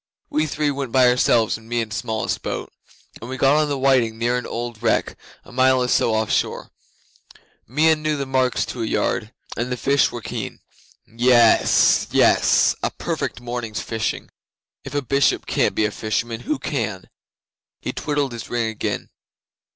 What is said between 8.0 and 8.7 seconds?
knew the marks